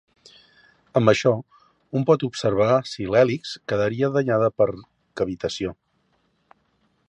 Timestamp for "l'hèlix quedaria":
3.15-4.11